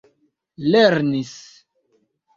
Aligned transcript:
lernis 0.71 1.35